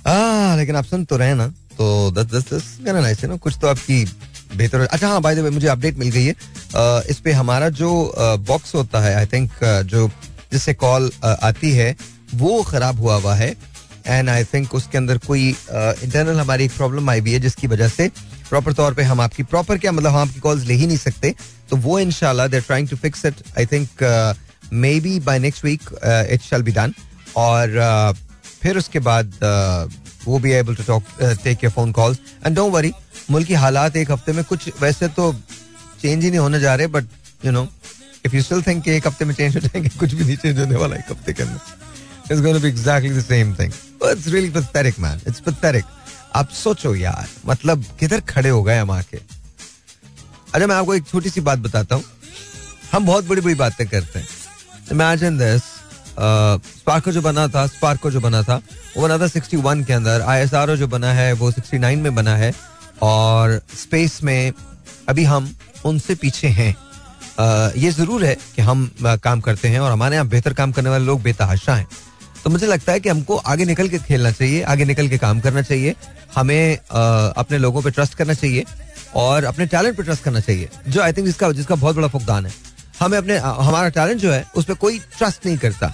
Ah, 0.07 0.57
लेकिन 0.57 0.77
आप 0.77 0.85
सुन 0.85 1.05
तो 1.05 1.17
रहे 1.17 1.35
ना 1.35 1.47
तो 1.79 2.11
दस 2.11 2.33
दस 2.33 2.53
दस 2.53 2.65
कहना 2.85 3.01
नाइस 3.01 3.21
है 3.21 3.29
ना? 3.29 3.37
कुछ 3.37 3.57
तो 3.61 3.69
आपकी 3.69 4.05
बेहतर 4.57 4.81
अच्छा 4.81 5.09
हाँ 5.09 5.21
वे 5.21 5.51
मुझे 5.51 5.67
अपडेट 5.69 5.97
मिल 5.99 6.11
गई 6.11 6.25
है। 6.25 6.35
uh, 6.35 7.11
इस 7.11 7.19
पे 7.21 7.33
हमारा 7.33 7.69
जो 7.71 7.91
बॉक्स 8.19 8.69
uh, 8.69 8.75
होता 8.75 9.01
है 9.01 9.15
आई 9.15 9.27
थिंक 9.27 9.51
uh, 9.53 9.83
जो 9.85 10.09
जिससे 10.53 10.75
कॉल 10.75 11.09
uh, 11.11 11.25
आती 11.25 11.71
है 11.73 11.95
वो 12.35 12.63
खराब 12.63 13.01
हुआ 13.01 13.17
हुआ 13.17 13.35
है। 13.35 13.55
एंड 14.07 14.29
आई 14.31 14.45
थिंक 14.45 14.75
उसके 14.75 14.99
अंदर 14.99 15.19
कोई 15.19 15.49
इंटरनल 15.49 16.35
uh, 16.35 16.41
हमारी 16.41 16.69
प्रॉब्लम 16.69 17.11
आई 17.11 17.21
हुई 17.21 17.33
है 17.33 17.41
जिसकी 17.41 17.67
वजह 17.67 17.89
से 17.89 18.09
प्रॉपर 18.49 18.73
तौर 18.73 18.95
पे 18.95 19.03
हम 19.03 19.21
आपकी 19.21 19.43
प्रॉपर 19.43 19.79
क्या 19.79 19.93
मतलब 19.93 20.11
हम 20.11 20.29
आपकी 20.29 20.41
कॉल्स 20.41 20.65
ले 20.65 20.75
ही 20.75 20.87
नहीं 20.87 20.99
सकते। 20.99 21.35
तो 21.71 21.77
वो 21.77 21.99
इनशाला 21.99 22.47
they're 22.47 22.63
trying 22.63 22.89
to 22.89 22.97
fix 22.97 23.25
it 23.27 23.43
I 23.59 23.67
think 23.67 24.35
maybe 25.01 25.19
by 25.21 25.39
next 25.39 25.65
week 25.65 25.91
it 26.31 26.43
shall 26.43 26.63
be 26.63 26.73
done 26.73 26.95
और 27.37 27.79
uh, 27.83 28.19
फिर 28.63 28.79
उसके 28.79 28.99
बाद 28.99 29.33
वो 30.27 30.39
be 30.39 30.53
able 30.53 30.75
to 30.75 30.83
talk 30.83 31.05
take 31.45 31.65
your 31.65 31.73
phone 31.73 31.93
calls 31.93 32.19
and 32.47 32.57
don't 32.57 32.73
worry 32.73 32.93
मुल्क 33.31 33.47
की 33.49 33.55
हालात 33.55 33.97
एक 33.97 34.11
हफ़्ते 34.11 34.33
में 34.33 34.45
कुछ 34.45 34.69
वैसे 34.81 35.09
तो 35.09 35.33
चेंज 36.03 36.25
ही 36.25 36.31
नहीं 36.31 36.41
होने 36.41 36.61
जा 36.61 36.75
रहे 36.75 36.87
but 36.87 37.05
you 37.45 37.53
know 37.53 37.67
if 38.27 38.35
you 38.37 38.43
still 38.43 38.63
think 38.63 38.89
एक 38.89 39.07
हफ़्ते 39.07 39.25
में 39.25 39.35
चेंज 39.35 39.57
हो 39.57 39.61
जाएँगे, 39.61 39.89
कुछ 39.89 40.15
भी 40.15 40.25
नहीं 40.25 40.37
चेंज 40.37 40.59
होने 40.59 40.77
वाला 40.77 40.97
एक 40.97 41.11
हफ़्ते 41.11 41.33
के 41.33 41.43
अंदर. 41.43 42.33
It's 42.33 42.43
gonna 42.43 42.59
be 42.59 42.69
exactly 42.69 43.11
the 43.17 43.23
same 43.25 43.55
thing 43.55 43.73
it's 44.05 44.27
really 44.27 44.51
pathetic 44.51 44.99
man 45.01 45.21
it's 45.29 45.41
pathetic 45.41 45.85
आप 46.37 46.51
सोचो 46.55 46.95
यार 46.95 47.29
मतलब 47.47 47.85
किधर 48.01 48.21
खड़े 48.29 48.49
हो 48.49 48.63
गए 48.63 48.79
हम 48.79 48.91
आके? 48.91 49.17
अच्छा 49.17 50.67
मैं 50.67 50.75
आपको 50.77 50.95
एक 50.95 51.07
छोटी 51.09 51.31
सी 51.31 51.41
बात 51.41 51.59
बताता 51.59 51.95
हूँ। 51.95 52.05
हम 52.93 53.07
बहुत 53.07 53.25
बड़ी 53.25 53.41
बड़ी 53.41 53.55
बातें 53.55 53.87
करते 53.89 54.19
हैं। 54.19 54.27
इमेजिन 54.93 55.39
दिस 55.39 55.63
स्पार्को 56.19 57.13
जो 57.13 57.23
बना 57.23 57.47
था, 57.49 57.67
स्पार्को 57.69 58.11
जो 58.11 58.21
बना 58.21 58.43
था, 58.43 58.61
वो 58.97 59.03
बना 59.03 59.19
था 59.19 59.27
61 59.29 59.85
के 59.85 59.93
अंदर। 59.93 60.23
आई 60.23 60.41
एस 60.41 60.55
आर 60.55 60.71
ओ 60.71 60.77
जो 60.77 60.87
बना 60.89 61.13
है, 61.13 61.33
वो 61.35 61.51
69 61.51 62.01
में 62.01 62.15
बना 62.15 62.37
है 62.37 62.53
और 63.03 63.61
स्पेस 63.77 64.23
में 64.23 64.53
अभी 65.09 65.25
हम 65.25 65.55
उनसे 65.85 66.15
पीछे 66.17 66.49
हैं। 66.51 66.75
ये 67.77 67.91
ज़रूर 67.93 68.25
है 68.25 68.35
कि 68.57 68.63
हम 68.63 68.91
काम 69.01 69.41
करते 69.41 69.69
हैं 69.69 69.81
और 69.81 69.93
हमारे 69.93 70.17
यहाँ 70.17 70.29
बेहतर 70.29 70.53
काम 70.55 70.73
करने 70.73 70.91
वाले 70.91 71.05
लोग 71.05 71.23
बेतहाशा 71.23 71.75
हैं। 71.75 71.87
तो 72.45 72.51
मुझे 72.51 72.67
लगता 72.67 72.93
है 72.93 73.01
कि 73.01 73.09
हमको 73.09 73.37
आगे 73.37 73.65
निकल 73.65 73.89
के 73.89 73.99
खेलना 73.99 74.31
चाहिए, 74.33 74.63
आगे 74.65 74.85
निकल 74.85 75.09
के 75.09 75.19
काम 75.19 75.41
करना 75.41 75.63
चाहिए। 75.63 75.95
हमें 76.37 76.77
अपने 76.77 77.59
लोगों 77.59 77.83
पर 77.83 77.91
ट्रस्ट 77.91 78.15
करना 78.15 78.35
चाहिए 78.35 78.65
और 79.17 79.45
अपने 79.45 79.67
टैलेंट 79.67 79.97
पर 79.97 80.05
ट्रस्ट 80.05 80.23
करना 80.23 80.41
चाहिए, 80.41 80.69
जो 80.89 81.03
आई 81.03 81.13
थिंक 81.13 81.27
जिसका 81.27 81.51
जिसका 81.53 81.75
बहुत 81.75 81.97
बड़ा 81.97 82.09
फुकदान 82.09 82.47
है। 82.47 82.53
हमें 83.01 83.17
अपने 83.19 83.37
हमारा 83.39 83.89
टैलेंट 83.91 84.21
जो 84.21 84.33
है, 84.33 84.45
उस 84.57 84.65
पर 84.65 84.75
कोई 84.77 84.99
ट्रस्ट 85.19 85.47
नहीं 85.47 85.59
करता। 85.59 85.93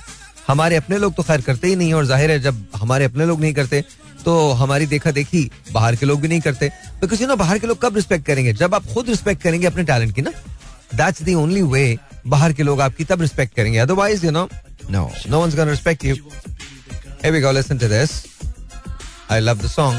हमारे 0.49 0.77
अपने 0.77 0.99
लोग 0.99 1.15
तो 1.15 1.23
खैर 1.23 1.41
करते 1.41 1.69
ही 1.69 1.77
नहीं 1.77 1.93
और 1.95 2.05
ज़ाहिर 2.07 2.31
है 2.31 2.39
जब 2.47 2.65
हमारे 2.81 3.05
अपने 3.05 3.27
लोग 3.27 3.41
नहीं 3.41 3.53
करते 3.55 3.85
तो 4.25 4.37
हमारी 4.63 4.87
देखा 4.87 5.11
देखी 5.11 5.51
बाहर 5.73 5.97
के 5.97 6.07
लोग 6.07 6.21
भी 6.21 6.29
नहीं 6.29 6.41
करते 6.41 6.69
तो 7.01 7.07
किसी 7.09 7.27
ना 7.27 7.35
बाहर 7.35 7.59
के 7.59 7.67
लोग 7.67 7.81
कब 7.83 7.97
रिस्पेक्ट 7.97 8.27
करेंगे 8.27 8.53
जब 8.63 8.75
आप 8.75 8.87
खुद 8.95 9.09
रिस्पेक्ट 9.09 9.43
करेंगे 9.43 9.67
अपने 9.67 9.85
टैलेंट 9.93 10.15
की 10.15 10.23
ना 10.23 10.31
दैट्स 10.95 11.23
द 11.23 11.35
ओनली 11.43 11.63
वे 11.75 11.85
बाहर 12.35 12.53
के 12.53 12.63
लोग 12.63 12.81
आपकी 12.81 13.05
तब 13.05 13.21
रिस्पेक्ट 13.23 13.55
करेंगे 13.57 13.79
otherwise 13.79 14.25
you 14.27 14.31
know 14.33 14.49
no 14.91 15.11
no 15.31 15.41
one's 15.41 15.55
gonna 15.57 15.71
respect 15.71 16.05
you 16.05 16.17
Here 17.25 17.33
we 17.33 17.41
go, 17.43 17.51
listen 17.53 17.79
to 17.79 17.89
this. 17.91 18.13
I 19.31 19.37
love 19.39 19.61
the 19.65 19.69
song. 19.69 19.99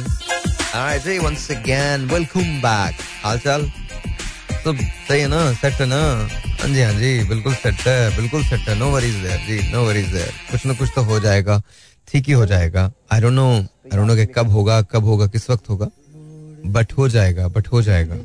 Alright, 0.76 1.04
जी 1.04 1.14
once 1.26 1.46
again, 1.56 2.02
welcome 2.10 2.50
back. 2.66 2.98
चाल 3.44 3.62
तो 4.64 4.74
सही 4.74 5.22
है 5.22 5.28
ना 5.28 5.40
सेट 5.54 5.74
है 5.82 5.86
ना? 5.86 6.00
हाँ 6.60 6.68
जी 6.74 6.82
हाँ 6.82 6.94
जी, 6.94 7.24
बिल्कुल 7.30 7.54
सेट 7.54 7.80
है, 7.88 8.16
बिल्कुल 8.18 8.44
सेट 8.44 8.70
है। 8.70 8.78
नो 8.80 8.90
वरीज 8.92 9.16
देयर 9.24 9.40
जी 9.48 9.72
नो 9.72 9.84
वरीज 9.86 10.08
देयर 10.14 10.32
कुछ 10.52 10.66
ना 10.66 10.74
कुछ 10.74 10.90
तो 10.96 11.02
हो 11.04 11.20
जाएगा, 11.20 11.62
ठीक 12.08 12.28
ही 12.28 12.34
हो 12.34 12.46
जाएगा। 12.46 12.92
I 13.12 13.22
don't 13.22 13.34
know 13.34 13.50
I 13.52 13.98
don't 13.98 14.08
know 14.08 14.16
कि 14.16 14.26
कब 14.36 14.50
होगा 14.52 14.82
कब 14.82 15.04
होगा, 15.06 15.28
किस 15.28 15.50
वक्त 15.50 15.70
होगा। 15.70 15.88
बट 16.66 16.94
हो 16.98 17.08
जाएगा 17.10 17.48
बट 17.48 17.68
हो 17.72 17.82
जाएगा। 17.82 18.16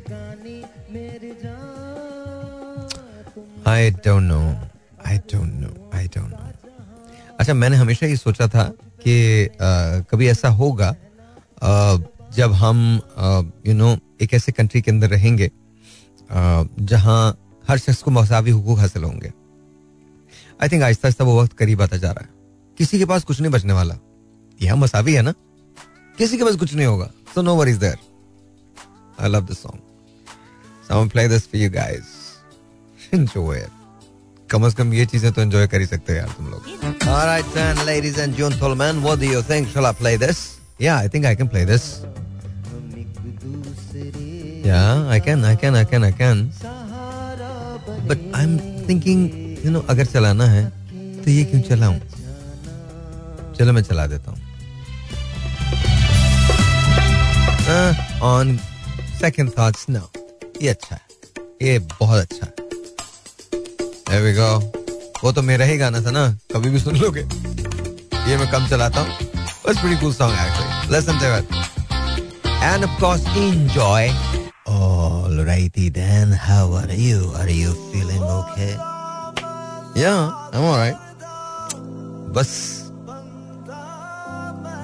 I 3.67 3.89
don't 3.91 4.23
know 4.23 4.39
I 5.07 5.17
don't 5.17 5.53
know 5.53 5.89
I 5.97 6.07
don't 6.07 6.29
know 6.29 6.47
अच्छा 7.39 7.53
मैंने 7.53 7.75
हमेशा 7.77 8.05
ये 8.07 8.15
सोचा 8.17 8.47
था 8.47 8.63
कि 9.03 9.49
कभी 10.11 10.27
ऐसा 10.27 10.49
होगा 10.61 10.95
जब 12.35 12.53
हम 12.53 13.01
यू 13.67 13.73
नो 13.73 13.97
एक 14.21 14.33
ऐसे 14.33 14.51
कंट्री 14.51 14.81
के 14.81 14.91
अंदर 14.91 15.09
रहेंगे 15.09 15.49
जहाँ 16.31 17.37
हर 17.69 17.77
शख्स 17.77 18.01
को 18.03 18.11
मसावी 18.11 18.51
हुकूक 18.51 18.79
हासिल 18.79 19.03
होंगे 19.03 19.31
आई 20.63 20.69
थिंक 20.69 20.83
आहिस्ता 20.83 21.07
आहिस्ता 21.07 21.23
वो 21.25 21.41
वक्त 21.41 21.57
करीब 21.57 21.81
आता 21.81 21.97
जा 21.97 22.11
रहा 22.11 22.25
है 22.25 22.29
किसी 22.77 22.99
के 22.99 23.05
पास 23.05 23.23
कुछ 23.23 23.41
नहीं 23.41 23.51
बचने 23.51 23.73
वाला 23.73 23.97
यह 24.61 24.75
मसावी 24.75 25.13
है 25.13 25.21
ना 25.21 25.33
किसी 26.17 26.37
के 26.37 26.43
पास 26.43 26.55
कुछ 26.55 26.73
नहीं 26.73 26.87
होगा 26.87 27.09
so 27.33 27.41
no 27.41 27.55
worry 27.55 27.69
is 27.69 27.79
there 27.79 27.97
I 29.23 29.29
love 29.29 29.45
this 29.45 29.61
song 29.63 29.87
play 30.89 31.27
this 31.27 31.43
for 31.45 31.57
you 31.57 31.69
guys. 31.69 32.05
Enjoy 33.13 33.57
it. 33.57 33.69
कम 34.51 34.67
से 34.69 34.75
कम 34.75 34.93
ये 34.93 35.05
चीज़ें 35.05 35.31
तो 35.33 35.41
एंजॉय 35.41 35.67
कर 35.67 35.79
ही 35.79 35.85
सकते 35.85 36.13
हो 36.13 36.17
यार 36.19 36.29
तुम 36.37 36.47
लोग 36.49 36.63
then, 37.55 37.85
ladies 37.85 38.17
and 38.17 38.35
gentlemen, 38.35 39.03
what 39.03 39.19
do 39.19 39.27
you 39.27 39.41
think? 39.41 39.69
Shall 39.73 39.85
I 39.85 39.93
play 39.93 40.15
this? 40.17 40.59
Yeah, 40.79 40.97
I 40.97 41.07
think 41.07 41.25
I 41.25 41.35
can 41.35 41.49
play 41.49 41.65
this. 41.65 41.85
Yeah, 44.69 45.09
I 45.09 45.19
can, 45.19 45.43
I 45.43 45.55
can, 45.55 45.73
I 45.73 45.83
can, 45.83 46.03
I 46.03 46.11
can. 46.11 46.51
But 48.05 48.19
I'm 48.39 48.59
thinking, 48.85 49.21
you 49.63 49.71
know, 49.71 49.81
अगर 49.89 50.05
चलाना 50.05 50.45
है 50.45 50.63
तो 51.23 51.31
ये 51.31 51.43
क्यों 51.51 51.61
चलाऊं? 51.69 51.97
चलो 53.57 53.73
मैं 53.73 53.81
चला 53.83 54.05
देता 54.13 54.31
हूँ. 54.31 54.39
Uh, 57.77 57.93
on 58.21 58.59
second 59.23 59.55
thoughts, 59.57 59.89
no. 59.89 60.05
ये 60.61 60.69
अच्छा 60.69 60.95
है. 60.95 61.01
ये 61.61 61.79
बहुत 61.99 62.21
अच्छा 62.21 62.45
है. 62.45 62.53
There 64.05 64.23
we 64.27 64.37
go. 64.37 64.51
वो 65.23 65.31
तो 65.31 65.41
मेरा 65.41 65.65
ही 65.65 65.77
गाना 65.77 66.01
था 66.05 66.11
ना 66.11 66.29
कभी 66.53 66.69
भी 66.69 66.79
सुन 66.79 66.95
लोगे 66.95 67.21
ये 68.29 68.37
मैं 68.37 68.51
कम 68.51 68.67
चलाता 68.69 69.01
हूँ 69.01 69.29
It's 69.65 69.81
pretty 69.81 69.97
cool 69.97 70.13
song 70.13 70.31
actually. 70.31 70.97
Listen 70.97 71.17
to 71.19 71.37
it. 71.39 71.45
And 72.61 72.83
of 72.83 72.91
course, 72.99 73.25
enjoy. 73.35 74.28
Alrighty 75.39 75.87
then, 75.89 76.31
how 76.33 76.73
are 76.73 76.91
you? 76.91 77.31
Are 77.33 77.49
you 77.49 77.71
feeling 77.91 78.21
okay? 78.21 78.75
Yeah, 79.95 80.35
I'm 80.51 80.65
alright. 80.67 80.97
बस 82.35 82.49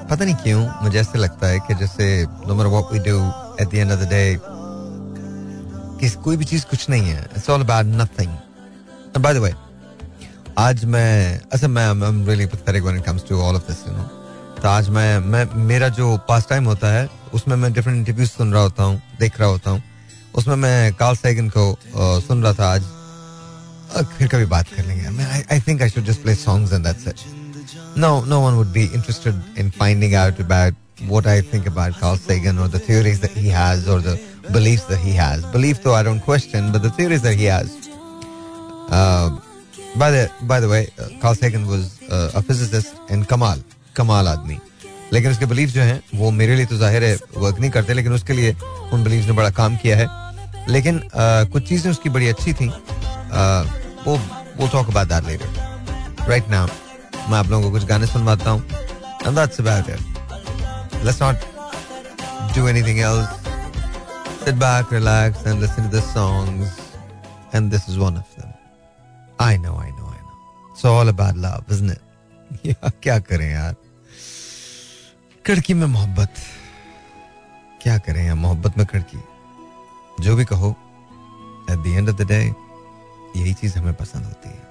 पता 0.09 0.25
नहीं 0.25 0.35
क्यों 0.43 0.62
मुझे 0.83 1.00
ऐसे 1.00 1.17
लगता 1.19 1.47
है 1.47 1.59
कि 1.67 1.75
जैसे 1.81 2.07
no 2.47 2.55
matter 2.55 2.71
what 2.75 2.93
we 2.93 3.01
do 3.07 3.17
at 3.59 3.67
the 3.74 3.81
end 3.83 3.95
of 3.95 4.00
the 4.00 4.07
day 4.12 4.29
कि 6.00 6.09
कोई 6.24 6.38
भी 6.38 6.45
चीज़ 6.45 6.65
कुछ 6.69 6.89
नहीं 6.89 7.09
है 7.09 7.25
it's 7.35 7.50
all 7.50 7.62
about 7.63 7.85
nothing 8.01 8.29
and 8.29 9.17
by 9.24 9.33
the 9.33 9.41
way 9.45 9.53
आज 10.59 10.85
मैं 10.95 11.39
अच्छा 11.51 11.67
मैं 11.67 11.85
I 11.85 12.07
am 12.09 12.25
really 12.27 12.45
pathetic 12.53 12.83
when 12.83 13.00
it 13.00 13.05
comes 13.05 13.27
to 13.29 13.41
all 13.47 13.55
of 13.55 13.67
this 13.71 13.83
you 13.88 13.93
तो 14.62 14.67
आज 14.69 14.89
मैं 15.00 15.17
मैं 15.33 15.43
मेरा 15.65 15.89
जो 16.00 16.15
पास 16.29 16.47
टाइम 16.50 16.65
होता 16.74 16.93
है 16.93 17.09
उसमें 17.33 17.55
मैं 17.55 17.74
डिफरेंट 17.74 17.97
इंटरव्यूज़ 17.97 18.31
सुन 18.31 18.53
रहा 18.53 18.63
होता 18.63 18.83
हूँ 18.83 19.01
देख 19.19 19.39
रहा 19.39 19.50
होता 19.50 19.71
हूँ 19.71 19.83
उसमें 20.36 20.56
मैं 20.56 20.94
कार्ल 21.00 21.15
सैगन 21.15 21.50
को 21.58 21.65
सुन 22.27 22.44
रहा 22.44 22.54
था 22.54 22.72
आज 22.74 22.84
फिर 24.18 24.27
कभी 24.27 24.46
बात 24.46 24.68
कर 24.75 24.86
लेंगे 24.86 25.44
I 25.51 25.60
think 25.68 25.84
should 25.94 26.06
just 26.06 26.22
play 26.22 26.36
songs 26.36 26.74
in 26.74 26.84
that 26.84 26.98
set 27.06 27.20
no 27.98 28.10
no 28.25 28.39
one 28.42 28.54
would 28.54 28.72
be 28.72 28.84
interested 28.84 29.60
in 29.60 29.70
finding 29.80 30.15
out 30.15 30.42
about 30.42 30.75
what 31.01 31.27
I 31.27 31.42
think 31.54 31.68
about 31.68 32.00
Carl 32.00 32.18
Sagan 32.18 32.60
और 32.60 32.70
the 32.70 32.82
theories 32.88 33.20
that 33.22 33.38
he 33.38 33.50
has 33.50 33.89
और 33.89 34.01
the 34.01 34.18
believes 34.51 34.88
that 34.89 35.04
he 35.06 35.12
has 35.12 35.46
believe 35.54 35.77
तो 35.84 35.94
I 35.94 36.04
don't 36.04 36.24
question 36.25 36.72
but 36.72 36.82
the 36.82 36.94
theories 36.98 37.22
that 37.22 37.38
he 37.38 37.46
has 37.46 37.70
By 39.98 40.12
the, 40.12 40.30
by 40.42 40.60
the 40.60 40.68
way, 40.68 40.89
uh, 41.00 41.08
Carl 41.22 41.36
Sagan 41.36 41.68
was 41.68 42.01
uh, 42.10 42.32
a 42.36 42.42
physicist 42.42 43.00
in 43.08 43.24
Kamal. 43.24 43.56
Kamal 43.94 44.25
Admi. 44.25 44.60
Like 45.10 45.24
in 45.24 45.30
his 45.30 45.38
beliefs, 45.38 45.74
work. 45.74 46.01
But 46.12 46.42
his 46.42 46.68
beliefs 46.68 47.74
have 47.74 47.88
done 47.88 47.98
a 47.98 49.39
lot 49.39 49.48
of 49.48 49.86
work. 49.96 50.25
लेकिन 50.69 51.00
uh, 51.00 51.51
कुछ 51.51 51.67
चीज़ें 51.67 51.89
उसकी 51.91 52.10
बड़ी 52.10 52.27
अच्छी 52.27 52.53
थी 52.53 52.69
आ, 52.69 53.62
वो 54.05 54.17
वो 54.57 54.67
talk 54.72 54.89
about 54.89 55.07
that 55.07 55.24
later 55.25 56.27
right 56.29 56.50
now 56.50 56.67
मैं 57.31 57.38
आप 57.38 57.48
लोगों 57.50 57.63
को 57.63 57.72
कुछ 57.72 57.86
गाने 57.88 58.07
सुनवाता 58.07 58.50
हूँ 58.50 58.62
and 59.25 59.36
that's 59.36 59.60
about 59.62 59.89
it 59.89 61.03
let's 61.05 61.22
not 61.22 61.53
do 62.55 62.62
anything 62.72 63.00
else 63.05 63.31
sit 64.41 64.57
back 64.60 64.91
relax 64.91 65.41
and 65.51 65.63
listen 65.63 65.88
to 65.88 65.91
the 65.95 66.03
songs 66.12 66.77
and 67.57 67.74
this 67.75 67.88
is 67.93 67.98
one 68.03 68.19
of 68.22 68.36
them 68.36 68.53
I 69.39 69.57
know 69.63 69.74
I 69.86 69.89
know 69.98 70.12
I 70.12 70.22
know 70.22 70.69
it's 70.69 70.86
all 70.91 71.12
about 71.13 71.41
love 71.48 71.74
isn't 71.77 71.95
it 71.95 72.01
या 72.65 72.89
क्या 73.03 73.17
करें 73.29 73.50
यार 73.51 73.75
खिड़की 75.45 75.74
में 75.74 75.86
मोहब्बत 75.88 76.34
क्या 77.81 77.98
करें 78.07 78.25
यार 78.25 78.36
मोहब्बत 78.36 78.77
में 78.77 78.86
खिड़की 78.88 79.17
जो 80.19 80.36
भी 80.36 80.45
कहो 80.45 80.69
at 81.72 81.79
the 81.79 81.88
end 81.88 82.10
of 82.10 82.15
the 82.15 82.27
day 82.27 82.41
यही 83.36 83.53
चीज़ 83.53 83.77
हमें 83.79 83.93
पसंद 83.93 84.25
होती 84.25 84.50
है। 84.50 84.63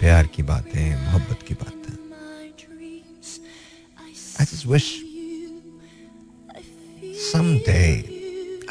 प्यार 0.00 0.26
की 0.26 0.42
बातें, 0.42 1.04
मोहब्बत 1.04 1.42
की 1.48 1.54
बातें। 1.54 1.78
I 4.40 4.44
just 4.44 4.66
wish 4.66 4.84
someday 7.58 7.82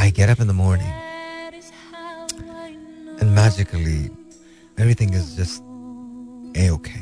I 0.01 0.11
get 0.11 0.29
up 0.29 0.41
in 0.41 0.47
the 0.47 0.51
morning 0.51 0.93
and 3.21 3.31
magically 3.31 3.99
everything 4.79 5.15
is 5.15 5.35
just 5.37 6.57
A 6.57 6.69
okay 6.69 6.99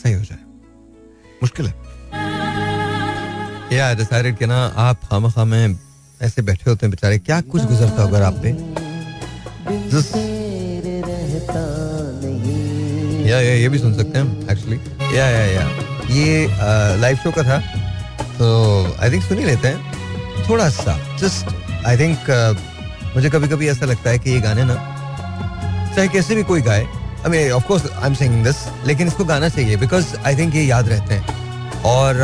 सही 0.00 0.12
हो 0.12 0.22
जाए। 0.22 0.44
मुश्किल 1.42 1.66
है। 1.66 1.74
या 3.72 3.94
डिसाइडेड 3.94 4.36
कि 4.38 4.46
ना 4.46 4.58
आप 4.76 5.04
खाम 5.04 5.30
खामे 5.30 5.66
ऐसे 6.20 6.42
बैठे 6.42 6.70
होते 6.70 6.86
हैं 6.86 6.90
बेचारे 6.90 7.18
क्या 7.18 7.40
कुछ 7.52 7.64
गुजरता 7.64 8.02
होगा 8.02 8.26
आप 8.26 8.34
पे 8.42 8.50
या, 13.28 13.40
या 13.40 13.54
ये 13.54 13.68
भी 13.68 13.78
सुन 13.78 13.94
सकते 13.94 14.18
हैं 14.18 14.48
एक्चुअली 14.50 14.76
या 15.18 15.26
या 15.28 15.44
या 15.46 15.64
ये 16.10 16.46
लाइव 17.00 17.16
शो 17.16 17.30
का 17.38 17.42
था 17.42 17.58
तो 18.38 18.46
आई 19.02 19.10
थिंक 19.12 19.22
सुन 19.22 19.38
ही 19.38 19.44
लेते 19.44 19.68
हैं. 19.68 19.78
थोड़ा 20.48 20.68
सा 20.70 20.96
जस्ट 21.20 21.86
आई 21.86 21.98
थिंक 21.98 22.18
मुझे 23.16 23.30
कभी 23.30 23.48
कभी 23.48 23.68
ऐसा 23.68 23.86
लगता 23.86 24.10
है 24.10 24.18
कि 24.18 24.30
ये 24.30 24.40
गाने 24.40 24.64
ना 24.64 24.74
चाहे 25.96 26.06
कैसे 26.08 26.34
भी 26.34 26.42
कोई 26.42 26.60
गाए 26.62 26.82
I 26.82 27.30
mean 27.30 27.50
of 27.52 27.66
course 27.68 27.90
I 27.92 28.06
am 28.08 28.14
singing 28.14 28.44
this 28.44 28.56
लेकिन 28.86 29.08
इसको 29.08 29.24
गाना 29.24 29.48
चाहिए 29.48 29.76
बिकॉज़ 29.76 30.14
आई 30.26 30.36
थिंक 30.36 30.54
ये 30.54 30.62
याद 30.62 30.88
रहते 30.88 31.14
हैं. 31.14 31.82
और 31.84 32.14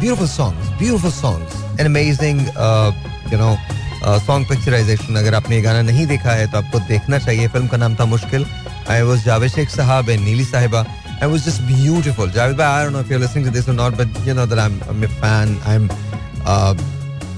beautiful 0.00 0.28
songs 0.28 0.68
beautiful 0.78 1.10
songs 1.12 1.80
an 1.80 1.86
amazing 1.86 2.40
you 3.32 3.38
know 3.38 3.56
song 4.26 4.48
picturization 4.48 5.16
अगर 5.16 5.34
आपने 5.34 5.56
ये 5.56 5.62
गाना 5.62 5.82
नहीं 5.82 6.06
देखा 6.06 6.30
है 6.30 6.46
तो 6.52 6.58
आपको 6.58 6.78
देखना 6.88 7.18
चाहिए। 7.18 7.48
फ़िल्म 7.48 7.66
का 7.68 7.76
नाम 7.76 7.94
था 7.96 8.04
मुश्किल। 8.04 8.46
आई 8.90 9.02
वॉज़ 9.02 9.24
जावेद 9.24 9.50
शेख 9.50 9.68
साहब 9.70 10.08
एंड 10.08 10.24
नीली 10.24 10.44
साहिबा 10.44 10.84
I 11.22 11.28
was 11.28 11.44
just 11.44 11.62
beautiful 11.62 12.32
Javed 12.32 12.56
भाई 12.56 12.84
I 12.84 12.90
know 12.90 13.00
if 13.58 13.70
not 13.70 13.96
but 13.96 14.28
you 14.28 14.34
know 14.34 14.46
that 14.46 14.58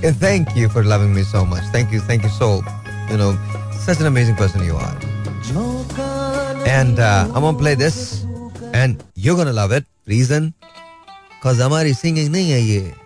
um 0.05 0.21
thank 0.23 0.57
you 0.57 0.69
for 0.69 0.85
loving 0.85 1.14
me 1.14 1.25
so 1.25 1.45
much 1.45 1.75
thank 1.75 1.95
you 1.95 2.00
thank 2.09 2.25
you 2.25 2.31
so 2.31 2.52
you 3.12 3.16
know 3.16 3.33
such 3.87 4.00
an 4.00 4.07
amazing 4.07 4.37
person 4.37 4.64
you 4.64 4.76
are 4.76 4.95
and 6.69 6.97
play 7.59 7.76
this 7.76 7.95
and 8.75 8.97
you 9.19 9.37
gonna 9.37 9.50
love 9.62 9.75
it 9.75 9.85
reason 10.09 10.52
Because 11.38 11.61
our 11.61 11.81
singing 11.95 12.16
is 12.16 12.28
not 12.28 13.05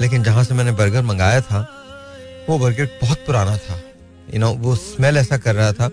लेकिन 0.00 0.22
जहाँ 0.22 0.44
से 0.44 0.54
मैंने 0.54 0.72
burger 0.72 1.02
मंगाया 1.02 1.40
था, 1.40 1.68
वो 2.48 2.58
burger 2.58 2.98
बहुत 3.02 3.18
पुराना 3.18 3.56
था. 3.56 3.82
You 4.34 4.42
know, 4.42 4.56
वो 4.56 4.74
स्मेल 4.74 5.16
ऐसा 5.16 5.36
कर 5.36 5.54
रहा 5.54 5.72
था 5.72 5.90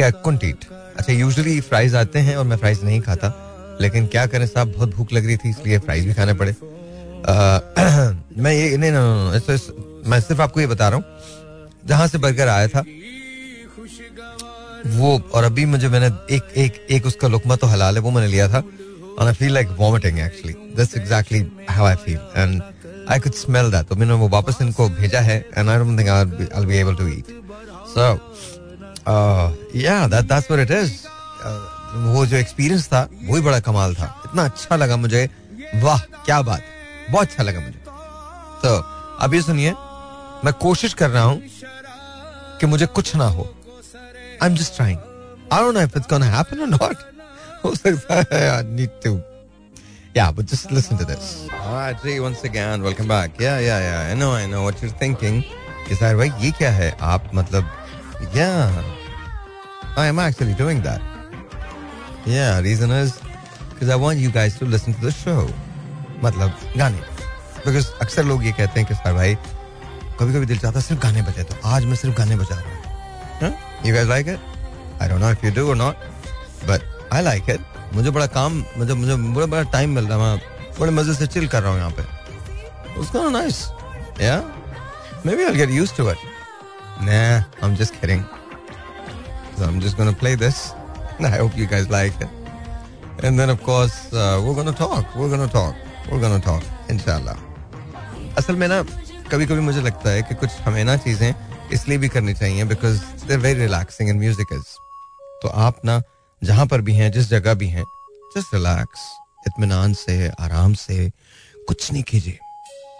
कि 0.00 0.02
eat. 0.46 0.56
अच्छा 0.98 1.12
यूजुअली 1.12 1.60
फ्राइज 1.60 1.94
आते 1.94 2.18
हैं 2.18 2.36
और 2.36 2.44
मैं 2.44 2.56
फ्राइज 2.56 2.84
नहीं 2.84 3.00
खाता 3.00 3.44
लेकिन 3.80 4.06
क्या 4.06 4.26
करें 4.26 4.46
साहब 4.46 4.72
बहुत 4.72 4.94
भूख 4.94 5.12
लग 5.12 5.26
रही 5.26 5.36
थी 5.36 5.50
इसलिए 5.50 5.78
फ्राइज 5.78 6.06
भी 6.06 6.14
खाने 6.14 6.34
पड़े 6.34 6.50
आ, 6.50 7.58
मैं 8.38 8.52
ये 8.52 8.76
नहीं 8.76 8.92
ना 8.94 9.30
मैं 10.10 10.20
सिर्फ़ 10.20 10.42
आपको 10.42 10.60
ये 10.60 10.66
बता 10.66 10.88
रहा 10.88 10.96
हूँ 10.96 11.04
जहाँ 11.86 12.08
से 12.08 12.18
बर्गर 12.18 12.48
आया 12.48 12.68
था 12.68 12.84
वो 14.86 15.30
और 15.34 15.44
अभी 15.44 15.64
मुझे 15.64 15.88
मैंने 15.88 16.34
एक 16.34 16.42
एक 16.56 16.86
एक 16.90 17.06
उसका 17.06 17.28
लुकमा 17.28 17.56
तो 17.56 17.66
हलाल 17.66 17.94
है 17.94 18.00
वो 18.00 18.10
मैंने 18.10 18.28
लिया 18.28 18.48
था 18.48 18.62
and 19.18 19.28
I 19.28 19.32
feel 19.32 19.52
like 19.52 19.68
vomiting 19.68 20.20
actually. 20.20 20.56
That's 20.74 20.94
exactly 20.94 21.50
how 21.68 21.84
I 21.84 21.96
feel. 21.96 22.20
And 22.34 22.62
I 23.10 23.18
could 23.18 23.36
smell 23.40 23.70
that. 23.72 23.88
तो 23.88 23.96
मैंने 23.96 24.12
वो 24.12 24.28
वापस 24.28 24.58
इनको 24.62 24.88
भेजा 24.88 25.20
है 25.20 25.36
think 25.50 26.08
I'll 26.08 26.30
be, 26.30 26.46
I'll 26.52 26.68
be 26.70 26.78
able 26.78 26.96
to 26.96 27.06
eat. 27.08 27.28
So 27.94 28.20
uh, 29.06 29.46
yeah, 29.74 30.06
that 30.08 30.28
that's 30.28 30.48
what 30.50 30.60
it 30.64 30.70
is. 30.70 30.90
Uh, 31.44 31.58
वो 32.14 32.26
जो 32.26 32.36
experience 32.36 32.86
था 32.86 33.08
वो 33.24 33.36
ही 33.36 33.42
बड़ा 33.42 33.60
कमाल 33.60 33.94
था। 33.94 34.22
इतना 34.26 34.44
अच्छा 34.44 34.76
लगा 34.76 34.96
मुझे। 34.96 35.28
वाह 35.82 35.98
क्या 35.98 36.40
बात। 36.42 36.62
बहुत 37.10 37.28
अच्छा 37.28 37.42
लगा 37.42 37.60
मुझे। 37.60 37.78
तो 38.62 38.76
अब 39.24 39.34
ये 39.34 39.42
सुनिए। 39.42 39.70
मैं 40.44 40.52
कोशिश 40.52 40.94
कर 40.94 41.10
रहा 41.10 41.22
हूँ 41.22 41.42
कि 42.60 42.66
मुझे 42.66 42.86
कुछ 42.86 43.14
ना 43.16 43.24
हो। 43.24 43.54
I 44.42 44.48
am 44.48 44.56
just 44.56 44.76
trying 44.76 44.98
I 45.52 45.60
don't 45.60 45.74
know 45.74 45.80
if 45.80 45.96
it's 45.96 46.08
gonna 46.10 46.26
happen 46.26 46.60
और 46.60 46.66
नॉट 46.66 46.96
हो 47.64 47.74
सकता 47.74 48.14
है 48.32 48.48
I 48.50 48.62
need 48.64 48.90
to 49.04 49.14
Yeah, 50.15 50.31
but 50.31 50.45
just 50.45 50.71
listen 50.71 50.97
to 50.97 51.05
this. 51.05 51.47
All 51.51 51.73
right, 51.73 51.97
Jay, 52.03 52.19
once 52.19 52.43
again, 52.43 52.83
welcome 52.83 53.07
back. 53.07 53.39
Yeah, 53.39 53.59
yeah, 53.59 53.79
yeah. 53.79 54.11
I 54.11 54.13
know, 54.13 54.31
I 54.31 54.45
know 54.45 54.61
what 54.63 54.81
you're 54.81 54.91
thinking. 54.91 55.43
Is 55.89 55.99
that 55.99 56.15
भाई 56.15 56.29
ये 56.41 56.51
क्या 56.57 56.71
है 56.71 56.91
आप 57.01 57.29
मतलब 57.35 57.69
yeah 58.35 58.69
I 59.97 60.05
am 60.11 60.19
actually 60.19 60.53
doing 60.53 60.81
that. 60.81 61.01
Yeah, 62.25 62.61
reason 62.61 62.91
is 62.91 63.19
because 63.71 63.89
I 63.89 63.95
want 63.95 64.19
you 64.19 64.29
guys 64.29 64.57
to 64.59 64.65
listen 64.65 64.93
to 64.93 65.01
the 65.01 65.11
show. 65.11 65.49
मतलब 66.23 66.55
गाने 66.77 67.01
because 67.65 67.91
अक्सर 68.01 68.23
लोग 68.25 68.45
ये 68.45 68.51
कहते 68.51 68.79
हैं 68.79 68.87
कि 68.87 68.95
सर 68.95 69.13
भाई 69.13 69.35
कभी 70.19 70.33
कभी 70.33 70.45
दिल 70.45 70.57
चाहता 70.57 70.79
है 70.79 70.85
सिर्फ 70.85 71.01
गाने 71.03 71.21
बजे 71.21 71.43
तो 71.43 71.55
आज 71.75 71.85
मैं 71.85 71.95
सिर्फ 71.95 72.17
गाने 72.17 72.35
बजा 72.35 72.55
रहा 72.55 73.47
हूँ 73.47 73.53
you 73.85 73.95
guys 73.95 74.07
like 74.07 74.27
it? 74.27 74.39
I 75.01 75.07
don't 75.07 75.19
know 75.19 75.31
if 75.35 75.43
you 75.43 75.51
do 75.51 75.67
or 75.73 75.75
not, 75.75 75.95
but 76.67 76.83
I 77.11 77.21
like 77.21 77.49
it. 77.49 77.61
मुझे 77.94 78.10
बड़ा 78.10 78.26
काम 78.36 78.62
मुझे 78.78 78.94
मुझे 78.94 79.16
बड़ा 79.16 79.46
बड़ा 79.46 79.62
टाइम 79.72 79.94
मिल 79.94 80.06
रहा 80.06 80.32
है 80.32 80.40
बड़े 80.80 80.90
मज़े 80.92 81.14
से 81.14 81.26
चिल 81.26 81.48
कर 81.48 81.62
रहा 81.62 81.72
हूँ 81.72 81.78
यहाँ 81.78 81.90
पे 81.98 83.00
उसका 83.00 83.28
नाइस 83.30 83.66
या 84.20 84.42
maybe 85.24 85.44
I'll 85.44 85.56
get 85.56 85.70
used 85.70 85.96
to 85.96 86.08
it 86.08 86.18
nah 87.00 87.42
I'm 87.62 87.76
just 87.76 88.00
kidding 88.00 88.24
so 89.56 89.64
I'm 89.64 89.80
just 89.80 89.96
gonna 89.96 90.12
play 90.12 90.34
this 90.36 90.60
I 91.20 91.36
hope 91.36 91.56
you 91.56 91.66
guys 91.66 91.90
like 91.90 92.20
it 92.20 93.24
and 93.24 93.38
then 93.38 93.50
of 93.50 93.62
course 93.62 93.96
uh, 94.12 94.40
we're 94.44 94.54
gonna 94.54 94.72
talk 94.72 95.16
we're 95.16 95.30
gonna 95.30 95.48
talk 95.48 95.74
we're 96.10 96.20
gonna 96.20 96.40
talk 96.40 96.62
inshallah 96.88 97.36
असल 98.38 98.56
में 98.56 98.66
ना 98.68 98.82
कभी 99.30 99.46
कभी 99.46 99.60
मुझे 99.60 99.80
लगता 99.80 100.10
है 100.10 100.22
कि 100.22 100.34
कुछ 100.34 100.50
हमें 100.66 100.84
ना 100.84 100.96
चीज़ें 100.96 101.34
इसलिए 101.72 101.98
भी 101.98 102.08
करनी 102.08 102.34
चाहिए 102.34 102.64
because 102.64 103.00
they 103.28 103.36
very 103.36 103.60
relaxing 103.60 104.08
and 104.08 104.18
music 104.20 104.52
is 104.52 104.68
तो 105.42 105.48
आप 105.64 105.80
ना 105.84 106.00
जहाँ 106.44 106.66
पर 106.66 106.80
भी 106.80 106.92
हैं 106.94 107.10
जिस 107.12 107.28
जगह 107.28 107.54
भी 107.60 107.68
हैं 107.68 107.84
जस्ट 108.36 108.54
रिलैक्स 108.54 109.00
इतमान 109.46 109.92
से 110.00 110.28
आराम 110.40 110.74
से 110.74 111.10
कुछ 111.68 111.92
नहीं 111.92 112.02
कीजिए। 112.10 112.38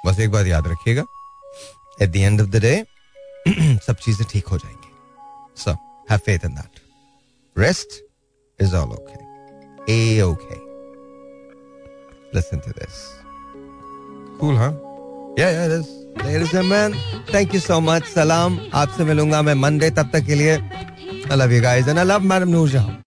बस 0.06 0.20
एक 0.20 0.30
बात 0.30 0.46
याद 0.46 0.68
रखिएगा 0.68 1.04
at 2.02 2.10
the 2.10 2.16
end 2.16 2.40
of 2.40 2.48
the 2.48 2.60
day 2.62 2.74
सब 3.86 3.96
चीज़ें 4.04 4.26
ठीक 4.30 4.48
हो 4.48 4.58
जाएँगी। 4.58 5.60
So 5.62 5.70
have 6.10 6.18
faith 6.26 6.44
in 6.44 6.54
that 6.54 6.80
rest 7.56 8.00
is 8.62 8.74
all 8.76 8.90
okay 8.98 9.92
A 9.92 10.20
okay 10.22 10.56
listen 12.36 12.58
to 12.66 12.70
this 12.80 12.98
cool 14.40 14.56
हाँ 14.56 14.72
yeah 15.40 15.50
yeah 15.50 15.64
is 15.78 15.96
Ladies 16.18 16.52
and 16.60 16.68
men, 16.68 16.94
thank 17.26 17.52
you 17.54 17.58
so 17.64 17.76
much. 17.88 18.06
Salam. 18.12 18.54
आपसे 18.74 19.04
मिलूँगा 19.04 19.42
मैं 19.42 19.54
Monday 19.54 19.90
तब 19.98 20.10
तक 20.12 20.24
के 20.26 20.34
लिए। 20.34 20.56
Love 21.30 21.52
you 21.52 21.60
guys 21.62 21.90
and 21.92 22.00
I 22.02 22.04
love 22.08 22.24
Madam 22.30 22.50
Noor 22.54 22.68
Jahan. 22.72 22.96